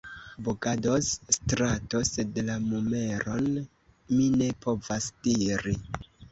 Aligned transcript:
Bogadoz-strato, 0.45 2.01
sed 2.11 2.41
la 2.49 2.57
numeron 2.65 3.47
mi 3.61 4.33
ne 4.41 4.51
povas 4.67 5.13
diri. 5.31 5.81